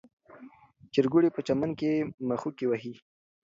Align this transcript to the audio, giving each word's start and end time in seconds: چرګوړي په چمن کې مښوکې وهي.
چرګوړي 0.93 1.29
په 1.33 1.41
چمن 1.47 1.71
کې 1.79 1.91
مښوکې 2.27 2.65
وهي. 2.67 2.93